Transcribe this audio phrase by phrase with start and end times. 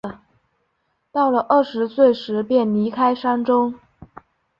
[1.11, 3.75] 到了二十岁时便离开山中。